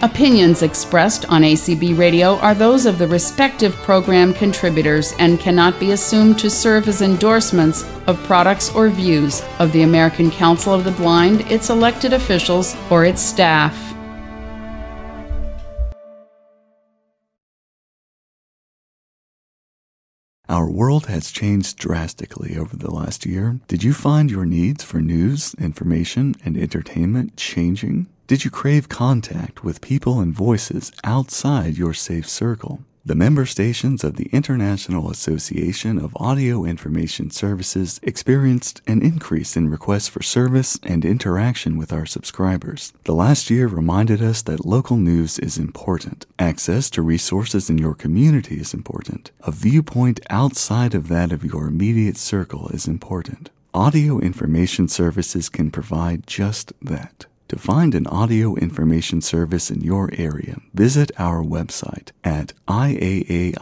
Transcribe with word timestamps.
Opinions 0.00 0.62
expressed 0.62 1.24
on 1.24 1.42
ACB 1.42 1.98
Radio 1.98 2.36
are 2.36 2.54
those 2.54 2.86
of 2.86 2.98
the 2.98 3.08
respective 3.08 3.74
program 3.78 4.32
contributors 4.32 5.12
and 5.18 5.40
cannot 5.40 5.80
be 5.80 5.90
assumed 5.90 6.38
to 6.38 6.48
serve 6.48 6.86
as 6.86 7.02
endorsements 7.02 7.84
of 8.06 8.16
products 8.22 8.72
or 8.76 8.90
views 8.90 9.42
of 9.58 9.72
the 9.72 9.82
American 9.82 10.30
Council 10.30 10.72
of 10.72 10.84
the 10.84 10.92
Blind, 10.92 11.40
its 11.50 11.68
elected 11.68 12.12
officials, 12.12 12.76
or 12.90 13.04
its 13.04 13.20
staff. 13.20 13.76
Our 20.48 20.70
world 20.70 21.06
has 21.06 21.32
changed 21.32 21.76
drastically 21.76 22.56
over 22.56 22.76
the 22.76 22.94
last 22.94 23.26
year. 23.26 23.58
Did 23.66 23.82
you 23.82 23.92
find 23.92 24.30
your 24.30 24.46
needs 24.46 24.84
for 24.84 25.00
news, 25.00 25.54
information, 25.54 26.36
and 26.44 26.56
entertainment 26.56 27.36
changing? 27.36 28.06
Did 28.28 28.44
you 28.44 28.50
crave 28.50 28.90
contact 28.90 29.64
with 29.64 29.80
people 29.80 30.20
and 30.20 30.34
voices 30.34 30.92
outside 31.02 31.78
your 31.78 31.94
safe 31.94 32.28
circle? 32.28 32.82
The 33.02 33.14
member 33.14 33.46
stations 33.46 34.04
of 34.04 34.16
the 34.16 34.28
International 34.34 35.10
Association 35.10 35.98
of 35.98 36.14
Audio 36.14 36.66
Information 36.66 37.30
Services 37.30 37.98
experienced 38.02 38.82
an 38.86 39.00
increase 39.00 39.56
in 39.56 39.70
requests 39.70 40.08
for 40.08 40.22
service 40.22 40.78
and 40.82 41.06
interaction 41.06 41.78
with 41.78 41.90
our 41.90 42.04
subscribers. 42.04 42.92
The 43.04 43.14
last 43.14 43.48
year 43.48 43.66
reminded 43.66 44.20
us 44.20 44.42
that 44.42 44.66
local 44.66 44.98
news 44.98 45.38
is 45.38 45.56
important. 45.56 46.26
Access 46.38 46.90
to 46.90 47.00
resources 47.00 47.70
in 47.70 47.78
your 47.78 47.94
community 47.94 48.60
is 48.60 48.74
important. 48.74 49.30
A 49.40 49.52
viewpoint 49.52 50.20
outside 50.28 50.94
of 50.94 51.08
that 51.08 51.32
of 51.32 51.46
your 51.46 51.66
immediate 51.66 52.18
circle 52.18 52.68
is 52.74 52.86
important. 52.86 53.48
Audio 53.72 54.18
Information 54.18 54.86
Services 54.86 55.48
can 55.48 55.70
provide 55.70 56.26
just 56.26 56.74
that. 56.82 57.24
To 57.48 57.58
find 57.58 57.94
an 57.94 58.06
audio 58.08 58.56
information 58.56 59.22
service 59.22 59.70
in 59.70 59.80
your 59.80 60.10
area, 60.12 60.60
visit 60.74 61.10
our 61.18 61.42
website 61.42 62.10
at 62.22 62.52
iaais.org 62.68 63.52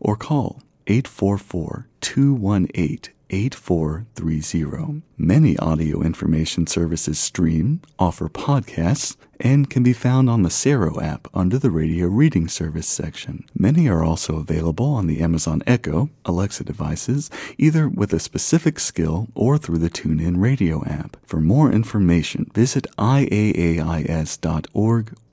or 0.00 0.16
call 0.16 0.60
844 0.88 1.86
218 2.00 3.14
8430. 3.30 5.02
Many 5.16 5.56
audio 5.58 6.02
information 6.02 6.66
services 6.66 7.18
stream, 7.20 7.80
offer 7.98 8.28
podcasts, 8.28 9.16
and 9.40 9.68
can 9.70 9.82
be 9.82 9.92
found 9.92 10.28
on 10.30 10.42
the 10.42 10.50
Sero 10.50 11.00
app 11.00 11.28
under 11.34 11.58
the 11.58 11.70
radio 11.70 12.06
reading 12.06 12.48
service 12.48 12.88
section. 12.88 13.44
Many 13.54 13.88
are 13.88 14.02
also 14.04 14.38
available 14.38 14.86
on 14.86 15.06
the 15.06 15.20
Amazon 15.20 15.62
Echo, 15.66 16.10
Alexa 16.24 16.64
devices, 16.64 17.30
either 17.58 17.88
with 17.88 18.12
a 18.12 18.18
specific 18.18 18.78
skill 18.78 19.28
or 19.34 19.58
through 19.58 19.78
the 19.78 19.90
TuneIn 19.90 20.40
Radio 20.40 20.84
app. 20.84 21.16
For 21.24 21.40
more 21.40 21.70
information, 21.72 22.50
visit 22.54 22.86
iaais.org 22.98 23.46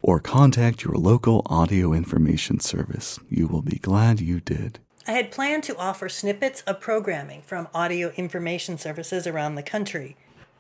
or 0.02 0.20
contact 0.20 0.84
your 0.84 0.96
local 0.96 1.42
audio 1.46 1.94
information 1.94 2.60
service. 2.60 3.20
You 3.30 3.48
will 3.48 3.62
be 3.62 3.78
glad 3.78 4.20
you 4.20 4.40
did. 4.40 4.80
I 5.08 5.12
had 5.12 5.32
planned 5.32 5.64
to 5.64 5.78
offer 5.78 6.08
snippets 6.08 6.62
of 6.62 6.80
programming 6.80 7.42
from 7.42 7.68
audio 7.74 8.12
information 8.12 8.78
services 8.78 9.28
around 9.28 9.56
the 9.56 9.64
country. 9.64 10.16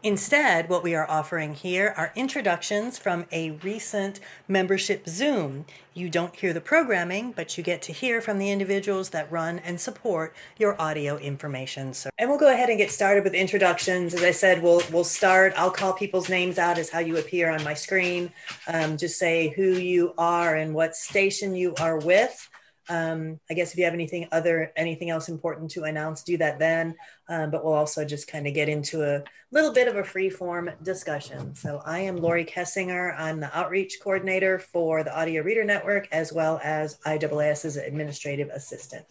Instead, 0.05 0.67
what 0.67 0.83
we 0.83 0.93
are 0.95 1.09
offering 1.09 1.53
here 1.53 1.93
are 1.95 2.11
introductions 2.13 2.99
from 2.99 3.25
a 3.31 3.51
recent 3.51 4.19
membership 4.49 5.07
Zoom. 5.07 5.63
You 5.93 6.09
don't 6.09 6.35
hear 6.35 6.51
the 6.51 6.59
programming, 6.59 7.31
but 7.31 7.57
you 7.57 7.63
get 7.63 7.81
to 7.83 7.93
hear 7.93 8.19
from 8.19 8.37
the 8.37 8.51
individuals 8.51 9.11
that 9.11 9.31
run 9.31 9.59
and 9.59 9.79
support 9.79 10.35
your 10.57 10.79
audio 10.81 11.15
information. 11.15 11.93
So, 11.93 12.09
and 12.17 12.29
we'll 12.29 12.37
go 12.37 12.51
ahead 12.51 12.67
and 12.67 12.77
get 12.77 12.91
started 12.91 13.23
with 13.23 13.33
introductions. 13.33 14.13
As 14.13 14.23
I 14.23 14.31
said, 14.31 14.61
we'll 14.61 14.81
we'll 14.91 15.05
start. 15.05 15.53
I'll 15.55 15.71
call 15.71 15.93
people's 15.93 16.27
names 16.27 16.57
out 16.57 16.77
as 16.77 16.89
how 16.89 16.99
you 16.99 17.15
appear 17.15 17.49
on 17.49 17.63
my 17.63 17.73
screen. 17.73 18.29
Um, 18.67 18.97
just 18.97 19.17
say 19.17 19.53
who 19.55 19.77
you 19.77 20.13
are 20.17 20.53
and 20.55 20.75
what 20.75 20.97
station 20.97 21.55
you 21.55 21.75
are 21.79 21.97
with. 21.97 22.49
Um, 22.89 23.39
I 23.49 23.53
guess 23.53 23.71
if 23.71 23.77
you 23.77 23.85
have 23.85 23.93
anything 23.93 24.27
other, 24.31 24.71
anything 24.75 25.09
else 25.09 25.29
important 25.29 25.71
to 25.71 25.83
announce, 25.83 26.23
do 26.23 26.38
that 26.38 26.59
then. 26.59 26.95
Um, 27.29 27.51
but 27.51 27.63
we'll 27.63 27.73
also 27.73 28.03
just 28.03 28.27
kind 28.27 28.45
of 28.47 28.53
get 28.53 28.69
into 28.69 29.03
a 29.03 29.23
little 29.51 29.71
bit 29.71 29.88
of 29.88 29.95
a 29.95 30.03
free 30.03 30.29
form 30.29 30.69
discussion. 30.83 31.55
So 31.55 31.81
I 31.85 31.99
am 31.99 32.17
Lori 32.17 32.45
Kessinger. 32.45 33.17
I'm 33.17 33.39
the 33.39 33.57
outreach 33.57 33.99
coordinator 34.01 34.59
for 34.59 35.03
the 35.03 35.17
Audio 35.17 35.43
Reader 35.43 35.63
Network, 35.63 36.07
as 36.11 36.33
well 36.33 36.59
as 36.63 36.97
IAAS's 37.05 37.77
administrative 37.77 38.49
assistant. 38.49 39.05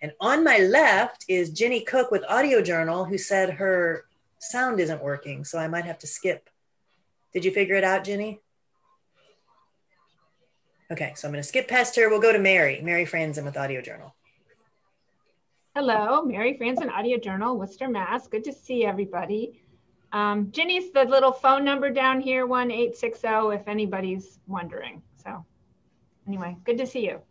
And 0.00 0.12
on 0.20 0.42
my 0.42 0.58
left 0.58 1.24
is 1.28 1.50
Jenny 1.50 1.80
Cook 1.80 2.10
with 2.10 2.24
Audio 2.28 2.60
Journal, 2.60 3.04
who 3.04 3.16
said 3.16 3.50
her 3.50 4.06
sound 4.40 4.80
isn't 4.80 5.02
working. 5.02 5.44
So 5.44 5.58
I 5.58 5.68
might 5.68 5.84
have 5.84 5.98
to 6.00 6.08
skip. 6.08 6.50
Did 7.32 7.44
you 7.44 7.52
figure 7.52 7.76
it 7.76 7.84
out, 7.84 8.04
Jenny? 8.04 8.40
Okay, 10.92 11.14
so 11.16 11.26
I'm 11.26 11.32
going 11.32 11.42
to 11.42 11.48
skip 11.48 11.68
past 11.68 11.96
her. 11.96 12.10
We'll 12.10 12.20
go 12.20 12.34
to 12.34 12.38
Mary, 12.38 12.82
Mary 12.82 13.06
Franzen 13.06 13.44
with 13.44 13.56
Audio 13.56 13.80
Journal. 13.80 14.14
Hello, 15.74 16.22
Mary 16.22 16.58
Franzen, 16.60 16.90
Audio 16.90 17.16
Journal, 17.16 17.56
Worcester, 17.56 17.88
Mass. 17.88 18.28
Good 18.28 18.44
to 18.44 18.52
see 18.52 18.84
everybody. 18.84 19.62
Um, 20.12 20.50
Ginny's 20.50 20.92
the 20.92 21.04
little 21.04 21.32
phone 21.32 21.64
number 21.64 21.88
down 21.88 22.20
here, 22.20 22.46
1860, 22.46 23.26
if 23.54 23.66
anybody's 23.66 24.38
wondering. 24.46 25.00
So 25.16 25.46
anyway, 26.28 26.58
good 26.64 26.76
to 26.76 26.86
see 26.86 27.06
you. 27.06 27.22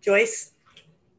Joyce? 0.00 0.52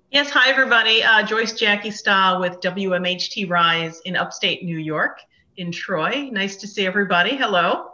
Yes, 0.10 0.32
hi 0.32 0.50
everybody. 0.50 1.04
Uh, 1.04 1.22
Joyce 1.22 1.54
Jackie 1.54 1.92
Stahl 1.92 2.40
with 2.40 2.60
WMHT 2.62 3.48
Rise 3.48 4.02
in 4.06 4.16
upstate 4.16 4.64
New 4.64 4.80
York 4.80 5.20
in 5.58 5.72
Troy. 5.72 6.28
Nice 6.32 6.56
to 6.56 6.68
see 6.68 6.88
everybody. 6.88 7.36
Hello. 7.36 7.92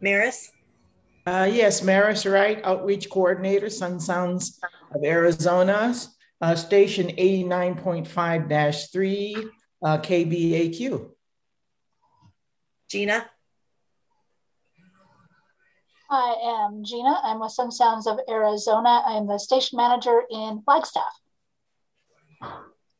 Maris? 0.00 0.52
Uh, 1.30 1.44
yes, 1.44 1.80
Maris 1.80 2.26
Wright, 2.26 2.60
Outreach 2.64 3.08
Coordinator, 3.08 3.70
Sun 3.70 4.00
Sounds 4.00 4.58
of 4.92 5.04
Arizona, 5.04 5.94
uh, 6.40 6.56
station 6.56 7.06
89.5-3, 7.06 9.48
uh, 9.80 9.98
KBAQ. 9.98 11.10
Gina? 12.88 13.30
Hi, 16.10 16.32
I 16.32 16.66
am 16.66 16.82
Gina. 16.82 17.20
I'm 17.22 17.38
with 17.38 17.52
Sun 17.52 17.70
Sounds 17.70 18.08
of 18.08 18.18
Arizona. 18.28 19.04
I'm 19.06 19.28
the 19.28 19.38
station 19.38 19.76
manager 19.76 20.24
in 20.28 20.62
Flagstaff. 20.64 21.20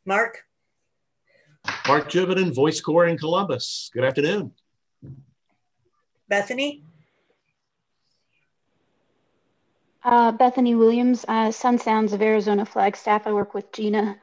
Mark? 0.06 0.44
Mark 1.88 2.08
Jividen, 2.08 2.54
Voice 2.54 2.80
Corps 2.80 3.06
in 3.06 3.18
Columbus. 3.18 3.90
Good 3.92 4.04
afternoon. 4.04 4.52
Bethany? 6.28 6.84
Uh, 10.02 10.32
Bethany 10.32 10.74
Williams, 10.74 11.24
uh, 11.28 11.52
Sun 11.52 11.78
Sounds 11.78 12.12
of 12.12 12.22
Arizona 12.22 12.64
Flagstaff. 12.64 13.26
I 13.26 13.32
work 13.32 13.52
with 13.52 13.70
Gina 13.72 14.18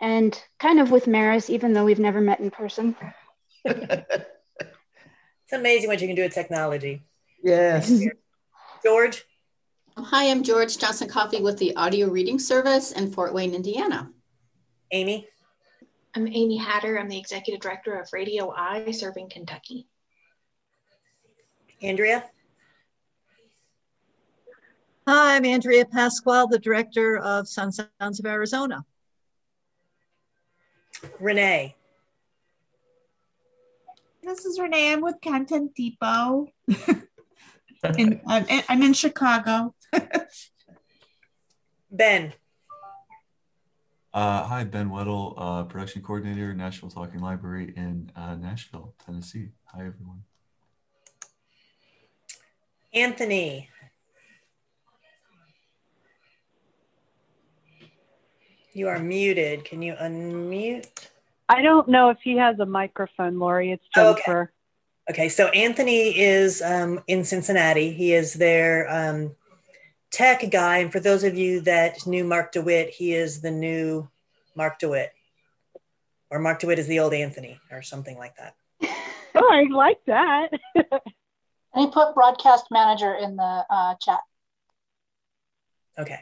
and 0.00 0.40
kind 0.58 0.80
of 0.80 0.90
with 0.90 1.06
Maris, 1.06 1.50
even 1.50 1.72
though 1.72 1.84
we've 1.84 1.98
never 1.98 2.20
met 2.20 2.40
in 2.40 2.50
person. 2.50 2.96
it's 3.64 4.24
amazing 5.52 5.88
what 5.88 6.00
you 6.00 6.06
can 6.06 6.16
do 6.16 6.22
with 6.22 6.32
technology. 6.32 7.02
Yes. 7.42 8.02
George? 8.82 9.24
Hi, 9.96 10.30
I'm 10.30 10.44
George 10.44 10.78
Johnson 10.78 11.08
Coffee 11.08 11.42
with 11.42 11.58
the 11.58 11.76
Audio 11.76 12.08
Reading 12.08 12.38
Service 12.38 12.92
in 12.92 13.10
Fort 13.10 13.34
Wayne, 13.34 13.54
Indiana. 13.54 14.10
Amy? 14.92 15.26
I'm 16.14 16.26
Amy 16.28 16.56
Hatter. 16.56 16.98
I'm 16.98 17.08
the 17.08 17.18
Executive 17.18 17.60
Director 17.60 17.98
of 17.98 18.08
Radio 18.12 18.50
Eye, 18.50 18.92
serving 18.92 19.28
Kentucky. 19.28 19.88
Andrea? 21.82 22.24
Hi, 25.10 25.36
I'm 25.36 25.46
Andrea 25.46 25.86
Pasquale, 25.86 26.48
the 26.50 26.58
Director 26.58 27.16
of 27.16 27.48
Sun 27.48 27.72
Sounds 27.72 28.20
of 28.20 28.26
Arizona. 28.26 28.84
Renee? 31.18 31.74
This 34.22 34.44
is 34.44 34.60
Renee. 34.60 34.92
I'm 34.92 35.00
with 35.00 35.14
Content 35.24 35.74
Depot. 35.74 36.48
in, 37.96 38.20
I'm, 38.26 38.62
I'm 38.68 38.82
in 38.82 38.92
Chicago. 38.92 39.74
ben? 41.90 42.34
Uh, 44.12 44.42
hi, 44.42 44.64
Ben 44.64 44.90
Weddle, 44.90 45.32
uh, 45.38 45.62
Production 45.64 46.02
Coordinator, 46.02 46.52
Nashville 46.52 46.90
Talking 46.90 47.20
Library 47.20 47.72
in 47.74 48.12
uh, 48.14 48.34
Nashville, 48.34 48.94
Tennessee. 49.06 49.52
Hi, 49.72 49.86
everyone. 49.86 50.24
Anthony. 52.92 53.70
You 58.78 58.86
are 58.86 59.00
muted. 59.00 59.64
Can 59.64 59.82
you 59.82 59.94
unmute? 59.94 60.86
I 61.48 61.62
don't 61.62 61.88
know 61.88 62.10
if 62.10 62.18
he 62.22 62.36
has 62.36 62.60
a 62.60 62.64
microphone, 62.64 63.40
Lori. 63.40 63.72
It's 63.72 63.84
Jennifer. 63.92 64.52
Okay, 65.10 65.22
okay. 65.24 65.28
so 65.28 65.48
Anthony 65.48 66.16
is 66.16 66.62
um, 66.62 67.02
in 67.08 67.24
Cincinnati. 67.24 67.92
He 67.92 68.14
is 68.14 68.34
their 68.34 68.88
um, 68.88 69.34
tech 70.12 70.48
guy. 70.52 70.78
And 70.78 70.92
for 70.92 71.00
those 71.00 71.24
of 71.24 71.36
you 71.36 71.60
that 71.62 72.06
knew 72.06 72.22
Mark 72.22 72.52
DeWitt, 72.52 72.90
he 72.90 73.14
is 73.14 73.40
the 73.40 73.50
new 73.50 74.08
Mark 74.54 74.78
DeWitt. 74.78 75.12
Or 76.30 76.38
Mark 76.38 76.60
DeWitt 76.60 76.78
is 76.78 76.86
the 76.86 77.00
old 77.00 77.14
Anthony, 77.14 77.58
or 77.72 77.82
something 77.82 78.16
like 78.16 78.36
that. 78.36 78.54
Oh, 79.40 79.52
I 79.52 79.70
like 79.70 80.00
that. 80.06 80.48
And 80.74 81.84
he 81.84 81.90
put 81.92 82.14
broadcast 82.14 82.64
manager 82.72 83.14
in 83.14 83.36
the 83.36 83.64
uh, 83.70 83.94
chat. 84.00 84.18
Okay. 85.96 86.20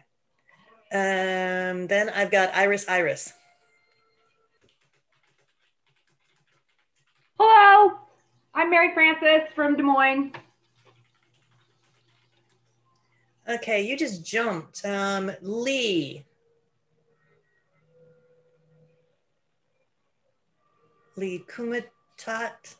Um, 0.93 1.89
then 1.89 2.11
I've 2.11 2.31
got 2.31 2.55
Iris 2.55 2.89
Iris. 2.89 3.33
Hello, 7.39 7.99
I'm 8.55 8.71
Mary 8.71 8.95
Frances 8.95 9.49
from 9.55 9.77
Des 9.77 9.83
Moines. 9.83 10.33
Okay, 13.49 13.83
you 13.83 13.97
just 13.97 14.25
jumped. 14.25 14.85
Um, 14.85 15.31
Lee. 15.41 16.25
Lee 21.17 21.45
Kumatat. 21.49 22.77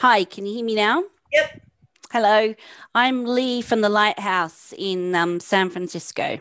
Hi, 0.00 0.24
can 0.24 0.46
you 0.46 0.54
hear 0.54 0.64
me 0.64 0.74
now? 0.74 1.04
Yep. 1.32 1.62
Hello, 2.12 2.54
I'm 2.94 3.24
Lee 3.24 3.62
from 3.62 3.82
the 3.82 3.88
Lighthouse 3.88 4.74
in 4.76 5.14
um, 5.14 5.40
San 5.40 5.70
Francisco. 5.70 6.40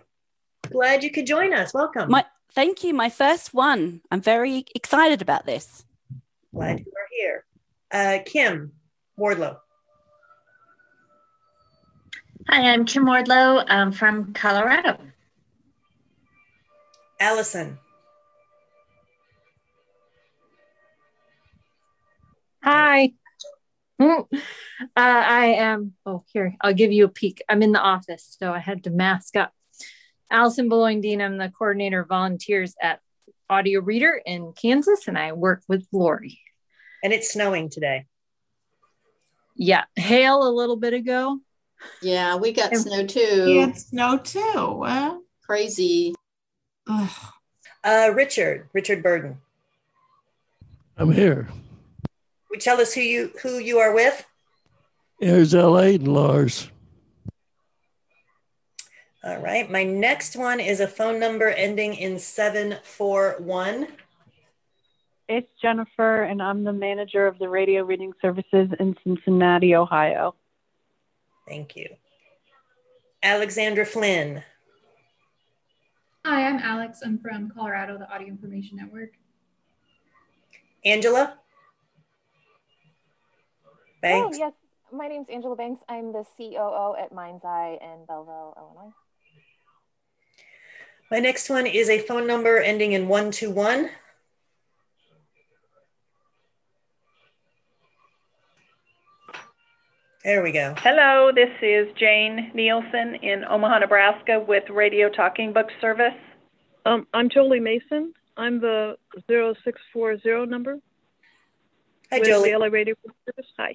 Glad 0.72 1.04
you 1.04 1.12
could 1.12 1.26
join 1.26 1.54
us. 1.54 1.74
Welcome. 1.74 2.12
My, 2.12 2.26
thank 2.54 2.84
you. 2.84 2.94
My 2.94 3.10
first 3.10 3.54
one. 3.54 4.02
I'm 4.12 4.22
very 4.22 4.66
excited 4.76 5.22
about 5.22 5.46
this. 5.46 5.86
Glad 6.54 6.80
you 6.80 6.86
are 6.86 7.10
here. 7.12 7.46
Uh, 7.92 8.20
Kim 8.26 8.72
Wardlow. 9.20 9.58
Hi, 12.48 12.72
I'm 12.72 12.86
Kim 12.86 13.06
Wardlow 13.06 13.66
um, 13.70 13.92
from 13.92 14.34
Colorado. 14.34 14.98
Allison. 17.20 17.78
Hi. 22.64 23.14
uh, 24.00 24.24
I 24.96 25.46
am, 25.58 25.94
oh, 26.06 26.24
here, 26.32 26.56
I'll 26.62 26.74
give 26.74 26.92
you 26.92 27.06
a 27.06 27.10
peek. 27.10 27.44
I'm 27.50 27.62
in 27.62 27.72
the 27.72 27.82
office, 27.82 28.38
so 28.40 28.54
I 28.54 28.60
had 28.60 28.84
to 28.86 28.90
mask 28.90 29.36
up. 29.36 29.54
Allison 30.32 30.70
Beloin 30.70 31.04
I'm 31.22 31.38
the 31.38 31.50
coordinator 31.58 32.02
of 32.02 32.08
volunteers 32.08 32.76
at 32.82 33.00
Audio 33.50 33.82
Reader 33.82 34.22
in 34.26 34.54
Kansas, 34.54 35.08
and 35.08 35.18
I 35.18 35.34
work 35.34 35.64
with 35.68 35.88
Lori. 35.92 36.40
And 37.04 37.12
it's 37.14 37.32
snowing 37.34 37.70
today. 37.70 38.06
Yeah, 39.56 39.86
hail 39.96 40.48
a 40.48 40.52
little 40.52 40.76
bit 40.78 40.94
ago. 40.94 41.40
Yeah, 42.02 42.36
we 42.36 42.52
got 42.52 42.72
And- 42.72 42.82
snow 42.82 43.06
too. 43.06 43.46
We 43.46 43.58
had 43.58 43.78
snow 43.78 44.18
too. 44.18 44.76
Well, 44.78 45.24
Crazy. 45.46 46.14
Uh, 46.88 48.12
Richard, 48.14 48.70
Richard 48.74 49.02
Burden. 49.02 49.40
I'm 50.98 51.12
here. 51.12 51.48
Would 52.50 52.58
you 52.58 52.62
tell 52.62 52.80
us 52.80 52.94
who 52.94 53.02
you 53.02 53.32
who 53.42 53.58
you 53.58 53.80
are 53.80 53.94
with? 53.94 54.26
Here's 55.20 55.56
L.A. 55.56 55.96
and 55.96 56.08
Lars. 56.08 56.70
All 59.30 59.38
right. 59.38 59.70
My 59.70 59.84
next 59.84 60.36
one 60.36 60.60
is 60.60 60.80
a 60.80 60.88
phone 60.88 61.20
number 61.20 61.50
ending 61.50 61.94
in 61.94 62.18
741. 62.18 63.88
It's 65.28 65.48
Jennifer, 65.62 66.24
and 66.24 66.42
I'm 66.42 66.64
the 66.64 66.74
manager 66.74 67.28
of 67.28 67.38
the 67.38 67.48
radio 67.48 67.84
reading 67.84 68.12
services 68.24 68.70
in 68.80 68.96
Cincinnati, 69.04 69.76
Ohio. 69.76 70.34
Thank 71.48 71.76
you. 71.76 71.90
Alexandra 73.22 73.86
Flynn. 73.86 74.42
Hi, 76.26 76.48
I'm 76.48 76.58
Alex. 76.58 77.02
I'm 77.06 77.20
from 77.20 77.52
Colorado, 77.52 78.00
the 78.00 78.12
Audio 78.12 78.30
Information 78.30 78.78
Network. 78.78 79.12
Angela? 80.84 81.38
Oh, 83.64 83.72
Banks? 84.02 84.38
Oh, 84.38 84.40
yes. 84.40 84.54
My 84.92 85.08
name's 85.08 85.30
Angela 85.30 85.56
Banks. 85.56 85.84
I'm 85.88 86.14
the 86.14 86.26
COO 86.36 86.96
at 87.00 87.14
Mind's 87.14 87.46
Eye 87.46 87.78
in 87.80 88.06
Belleville, 88.08 88.56
Illinois. 88.58 88.92
My 91.12 91.18
next 91.18 91.50
one 91.50 91.66
is 91.66 91.90
a 91.90 92.00
phone 92.00 92.28
number 92.28 92.60
ending 92.60 92.92
in 92.92 93.08
121. 93.08 93.90
There 100.24 100.44
we 100.44 100.52
go. 100.52 100.76
Hello, 100.78 101.32
this 101.34 101.50
is 101.64 101.88
Jane 101.98 102.52
Nielsen 102.54 103.16
in 103.16 103.44
Omaha, 103.44 103.80
Nebraska 103.80 104.40
with 104.48 104.70
Radio 104.70 105.10
Talking 105.10 105.52
Book 105.52 105.70
Service. 105.82 106.14
Um, 106.86 107.08
I'm 107.12 107.30
Jolie 107.30 107.60
Mason. 107.60 108.14
I'm 108.38 108.60
the 108.60 108.98
0640 109.28 110.46
number. 110.46 110.78
Hi, 112.12 112.22
Jolie. 112.22 112.56
LA 112.56 112.68
Radio 112.68 112.94
Service. 113.26 113.52
Hi. 113.58 113.74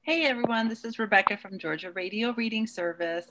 Hey 0.00 0.24
everyone, 0.24 0.70
this 0.70 0.86
is 0.86 0.98
Rebecca 0.98 1.36
from 1.36 1.58
Georgia 1.58 1.90
Radio 1.90 2.32
Reading 2.32 2.66
Service. 2.66 3.28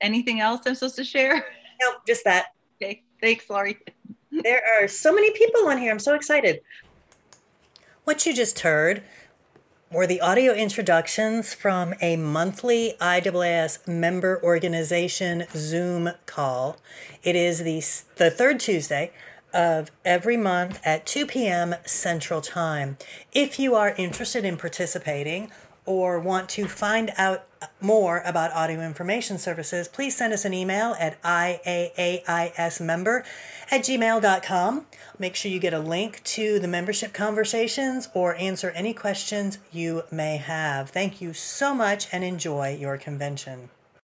Anything 0.00 0.40
else 0.40 0.62
I'm 0.66 0.74
supposed 0.74 0.96
to 0.96 1.04
share? 1.04 1.44
Nope, 1.78 1.96
just 2.06 2.24
that. 2.24 2.54
Okay, 2.80 3.02
thanks, 3.20 3.50
Laurie. 3.50 3.76
There 4.30 4.62
are 4.80 4.88
so 4.88 5.14
many 5.14 5.30
people 5.32 5.68
on 5.68 5.76
here. 5.76 5.90
I'm 5.90 5.98
so 5.98 6.14
excited. 6.14 6.60
What 8.04 8.24
you 8.24 8.34
just 8.34 8.60
heard 8.60 9.02
were 9.90 10.06
the 10.06 10.20
audio 10.20 10.52
introductions 10.52 11.54
from 11.54 11.94
a 12.00 12.16
monthly 12.16 12.94
IAAS 13.00 13.86
member 13.86 14.40
organization 14.42 15.44
Zoom 15.54 16.10
call. 16.26 16.76
It 17.22 17.36
is 17.36 17.60
the, 17.60 17.82
the 18.16 18.30
third 18.30 18.58
Tuesday 18.58 19.12
of 19.54 19.90
every 20.04 20.36
month 20.36 20.80
at 20.84 21.06
2 21.06 21.26
p.m. 21.26 21.74
Central 21.84 22.40
Time. 22.40 22.98
If 23.32 23.58
you 23.58 23.74
are 23.74 23.94
interested 23.96 24.44
in 24.44 24.56
participating 24.56 25.50
or 25.84 26.18
want 26.18 26.48
to 26.50 26.66
find 26.66 27.12
out 27.16 27.46
more 27.80 28.22
about 28.24 28.52
audio 28.52 28.80
information 28.80 29.38
services, 29.38 29.88
please 29.88 30.16
send 30.16 30.32
us 30.32 30.44
an 30.44 30.54
email 30.54 30.94
at 30.98 31.20
IAAISmember 31.22 33.24
at 33.70 33.82
gmail.com. 33.82 34.86
Make 35.18 35.34
sure 35.34 35.50
you 35.50 35.58
get 35.58 35.74
a 35.74 35.78
link 35.78 36.22
to 36.24 36.58
the 36.58 36.68
membership 36.68 37.12
conversations 37.12 38.08
or 38.14 38.34
answer 38.36 38.70
any 38.70 38.92
questions 38.92 39.58
you 39.72 40.04
may 40.10 40.36
have. 40.36 40.90
Thank 40.90 41.20
you 41.20 41.32
so 41.32 41.74
much 41.74 42.06
and 42.12 42.24
enjoy 42.24 42.76
your 42.78 42.98
convention. 42.98 43.70